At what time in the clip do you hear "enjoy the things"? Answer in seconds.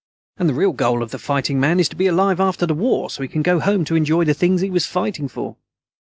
3.95-4.61